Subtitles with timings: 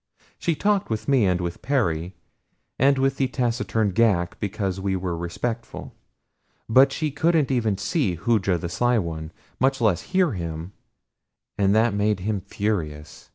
[0.39, 2.15] She talked with me, and with Perry,
[2.79, 5.93] and with the taciturn Ghak because we were respectful;
[6.67, 10.71] but she couldn't even see Hooja the Sly One, much less hear him,
[11.55, 13.29] and that made him furious.